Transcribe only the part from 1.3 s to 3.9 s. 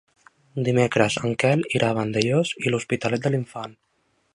Quel irà a Vandellòs i l'Hospitalet de l'Infant.